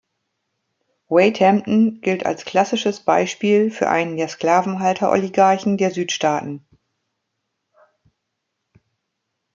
Wade 1.09 1.37
Hampton 1.41 2.01
gilt 2.01 2.25
als 2.25 2.43
klassisches 2.43 3.01
Beispiel 3.01 3.69
für 3.69 3.87
einen 3.87 4.17
der 4.17 4.29
Sklavenhalter-Oligarchen 4.29 5.77
der 5.77 5.91
Südstaaten. 5.91 6.65